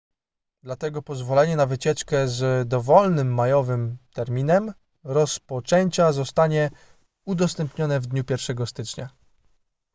dlatego 0.63 1.01
pozwolenie 1.01 1.55
na 1.55 1.65
wycieczkę 1.65 2.27
z 2.27 2.67
dowolnym 2.67 3.33
majowym 3.33 3.97
terminem 4.13 4.73
rozpoczęcia 5.03 6.11
zostanie 6.11 6.69
udostępnione 7.25 7.99
w 7.99 8.05
dniu 8.07 8.23
1 8.29 8.65
stycznia 8.67 9.09